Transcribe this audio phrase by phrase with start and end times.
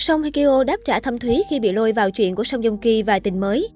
[0.00, 3.02] Song Hikyo đáp trả thâm thúy khi bị lôi vào chuyện của Song Joong Ki
[3.02, 3.68] và tình mới.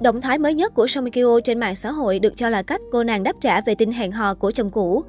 [0.00, 2.80] Động thái mới nhất của Song Hikyo trên mạng xã hội được cho là cách
[2.92, 5.02] cô nàng đáp trả về tin hẹn hò của chồng cũ.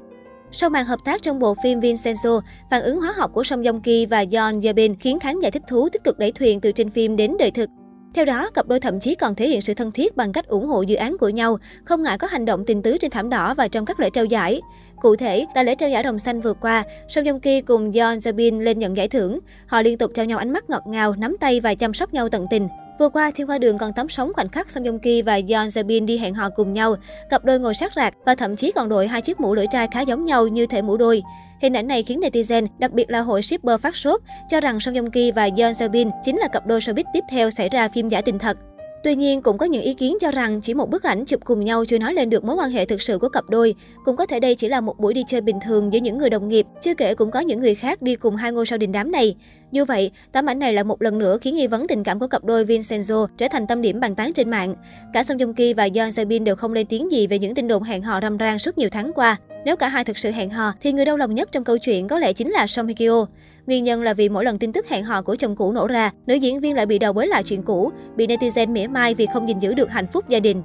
[0.50, 2.40] Sau màn hợp tác trong bộ phim Vincenzo,
[2.70, 5.62] phản ứng hóa học của Song Joong Ki và John Jae-bin khiến khán giả thích
[5.68, 7.70] thú tích cực đẩy thuyền từ trên phim đến đời thực.
[8.14, 10.66] Theo đó, cặp đôi thậm chí còn thể hiện sự thân thiết bằng cách ủng
[10.66, 13.54] hộ dự án của nhau, không ngại có hành động tình tứ trên thảm đỏ
[13.54, 14.60] và trong các lễ trao giải.
[15.02, 18.18] Cụ thể, tại lễ trao giải đồng xanh vừa qua, Song Joong Ki cùng Yeon
[18.18, 19.38] Jae-bin lên nhận giải thưởng.
[19.66, 22.28] Họ liên tục trao nhau ánh mắt ngọt ngào, nắm tay và chăm sóc nhau
[22.28, 22.68] tận tình.
[22.98, 25.68] Vừa qua, Thiên Hoa Đường còn tắm sóng khoảnh khắc Song Joong Ki và Yeon
[25.68, 26.96] Jae-bin đi hẹn hò cùng nhau.
[27.30, 29.88] Cặp đôi ngồi sát rạc và thậm chí còn đội hai chiếc mũ lưỡi trai
[29.92, 31.22] khá giống nhau như thể mũ đôi.
[31.60, 34.94] Hình ảnh này khiến netizen, đặc biệt là hội shipper phát sốt, cho rằng Song
[34.94, 38.08] Joong Ki và Yeon Jae-bin chính là cặp đôi showbiz tiếp theo xảy ra phim
[38.08, 38.56] giả tình thật.
[39.04, 41.64] Tuy nhiên, cũng có những ý kiến cho rằng chỉ một bức ảnh chụp cùng
[41.64, 43.74] nhau chưa nói lên được mối quan hệ thực sự của cặp đôi.
[44.04, 46.30] Cũng có thể đây chỉ là một buổi đi chơi bình thường giữa những người
[46.30, 48.92] đồng nghiệp, chưa kể cũng có những người khác đi cùng hai ngôi sao đình
[48.92, 49.36] đám này.
[49.70, 52.26] Như vậy, tấm ảnh này là một lần nữa khiến nghi vấn tình cảm của
[52.26, 54.74] cặp đôi Vincenzo trở thành tâm điểm bàn tán trên mạng.
[55.12, 57.54] Cả Song Joong Ki và Yeon Se Bin đều không lên tiếng gì về những
[57.54, 59.36] tin đồn hẹn hò râm ran suốt nhiều tháng qua.
[59.68, 62.08] Nếu cả hai thực sự hẹn hò, thì người đau lòng nhất trong câu chuyện
[62.08, 63.26] có lẽ chính là Song Hye Kyo.
[63.66, 66.10] Nguyên nhân là vì mỗi lần tin tức hẹn hò của chồng cũ nổ ra,
[66.26, 69.26] nữ diễn viên lại bị đầu bới lại chuyện cũ, bị netizen mỉa mai vì
[69.32, 70.62] không gìn giữ được hạnh phúc gia đình.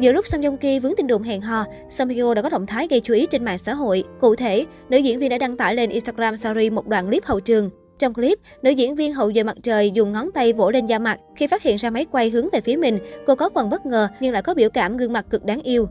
[0.00, 2.48] Giữa lúc Song Joong Ki vướng tin đồn hẹn hò, Song Hye Kyo đã có
[2.48, 4.04] động thái gây chú ý trên mạng xã hội.
[4.20, 7.40] Cụ thể, nữ diễn viên đã đăng tải lên Instagram Story một đoạn clip hậu
[7.40, 7.70] trường.
[7.98, 10.98] Trong clip, nữ diễn viên hậu giờ mặt trời dùng ngón tay vỗ lên da
[10.98, 11.18] mặt.
[11.36, 14.08] Khi phát hiện ra máy quay hướng về phía mình, cô có phần bất ngờ
[14.20, 15.88] nhưng lại có biểu cảm gương mặt cực đáng yêu.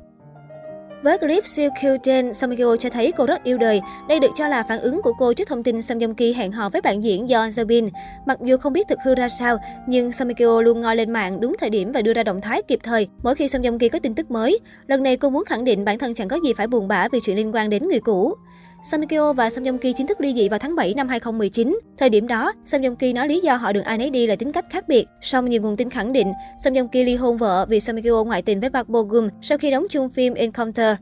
[1.04, 3.82] Với clip siêu cute trên, Song cho thấy cô rất yêu đời.
[4.10, 6.52] Đây được cho là phản ứng của cô trước thông tin Song Yong Ki hẹn
[6.52, 7.90] hò với bạn diễn Yeon Jae-bin.
[8.26, 11.56] Mặc dù không biết thực hư ra sao, nhưng Song luôn ngồi lên mạng đúng
[11.60, 14.00] thời điểm và đưa ra động thái kịp thời mỗi khi Song Yong Ki có
[14.00, 14.60] tin tức mới.
[14.88, 17.20] Lần này cô muốn khẳng định bản thân chẳng có gì phải buồn bã vì
[17.26, 18.34] chuyện liên quan đến người cũ.
[18.82, 21.80] Samikyo và Song Joong Ki chính thức ly dị vào tháng 7 năm 2019.
[21.98, 24.36] Thời điểm đó, Song Joong Ki nói lý do họ đường ai nấy đi là
[24.36, 25.06] tính cách khác biệt.
[25.22, 28.42] Song nhiều nguồn tin khẳng định Song Joong Ki ly hôn vợ vì Samikyo ngoại
[28.42, 30.96] tình với Park Bo Gum sau khi đóng chung phim Encounter.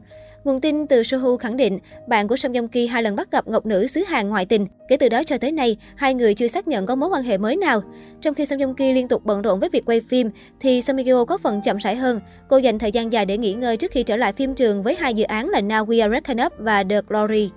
[0.43, 3.47] Nguồn tin từ Sohu khẳng định, bạn của Song Joong Ki hai lần bắt gặp
[3.47, 4.67] ngọc nữ xứ Hàn ngoại tình.
[4.89, 7.37] Kể từ đó cho tới nay, hai người chưa xác nhận có mối quan hệ
[7.37, 7.81] mới nào.
[8.21, 10.97] Trong khi Song Joong Ki liên tục bận rộn với việc quay phim, thì Song
[10.97, 12.19] Hye có phần chậm rãi hơn.
[12.49, 14.95] Cô dành thời gian dài để nghỉ ngơi trước khi trở lại phim trường với
[14.99, 17.49] hai dự án là Now We Are Reckoned Up và The Glory.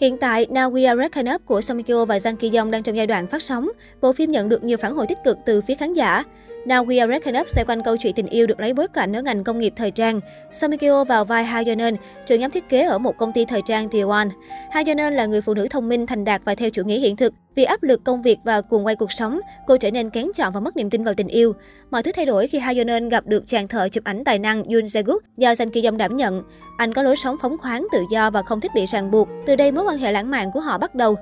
[0.00, 2.82] Hiện tại, Now We Are Reckon Up của Song Kyo và Jang Ki Yong đang
[2.82, 3.68] trong giai đoạn phát sóng.
[4.00, 6.24] Bộ phim nhận được nhiều phản hồi tích cực từ phía khán giả.
[6.70, 9.16] Now We Are Reckon Up xoay quanh câu chuyện tình yêu được lấy bối cảnh
[9.16, 10.20] ở ngành công nghiệp thời trang.
[10.52, 10.70] Song
[11.08, 11.94] vào vai Ha Yeon,
[12.26, 14.28] trưởng nhóm thiết kế ở một công ty thời trang T1.
[14.70, 17.16] Ha Yeon là người phụ nữ thông minh, thành đạt và theo chủ nghĩa hiện
[17.16, 17.34] thực.
[17.54, 20.52] Vì áp lực công việc và cuồng quay cuộc sống, cô trở nên kén chọn
[20.52, 21.52] và mất niềm tin vào tình yêu.
[21.90, 24.64] Mọi thứ thay đổi khi Ha Yeon gặp được chàng thợ chụp ảnh tài năng
[24.64, 26.42] Yoon Jae-guk do Jang Ki Yong đảm nhận.
[26.78, 29.28] Anh có lối sống phóng khoáng, tự do và không thích bị ràng buộc.
[29.46, 31.16] Từ đây mối quan hệ lãng mạn của họ bắt đầu.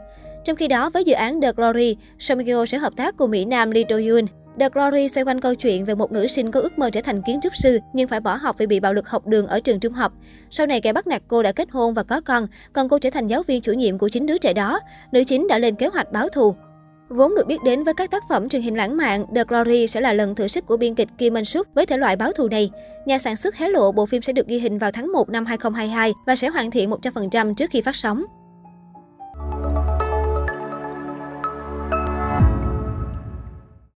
[0.44, 2.38] Trong khi đó, với dự án The Glory, Song
[2.69, 4.26] sẽ hợp tác cùng Mỹ Nam Lee Do Yoon.
[4.60, 7.22] The Glory xoay quanh câu chuyện về một nữ sinh có ước mơ trở thành
[7.22, 9.80] kiến trúc sư nhưng phải bỏ học vì bị bạo lực học đường ở trường
[9.80, 10.12] trung học.
[10.50, 13.10] Sau này kẻ bắt nạt cô đã kết hôn và có con, còn cô trở
[13.10, 14.80] thành giáo viên chủ nhiệm của chính đứa trẻ đó.
[15.12, 16.54] Nữ chính đã lên kế hoạch báo thù.
[17.08, 20.00] Vốn được biết đến với các tác phẩm truyền hình lãng mạn, The Glory sẽ
[20.00, 22.48] là lần thử sức của biên kịch Kim Minh Suk với thể loại báo thù
[22.48, 22.70] này.
[23.06, 25.46] Nhà sản xuất hé lộ bộ phim sẽ được ghi hình vào tháng 1 năm
[25.46, 28.25] 2022 và sẽ hoàn thiện 100% trước khi phát sóng.